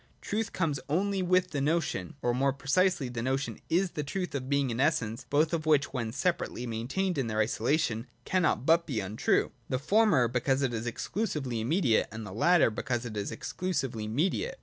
[0.19, 4.49] Truth comes only with the notion: or, more precisely, the notion is the truth of
[4.49, 8.99] being and essence, both of which, when separately maintained in their isolation, cannot but be
[8.99, 14.07] untrue, the former because it is exclusively immediate, and the latter because it is exclusively
[14.07, 14.55] mediate.